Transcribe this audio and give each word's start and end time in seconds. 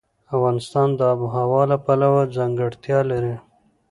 افغانستان 0.35 0.87
د 0.97 1.01
آب 1.11 1.19
وهوا 1.25 1.63
له 1.71 1.77
پلوه 1.85 2.21
ځانګړتیاوې 2.35 3.05
لري. 3.11 3.35